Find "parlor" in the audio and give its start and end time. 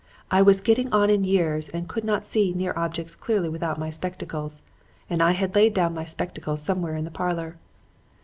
7.11-7.57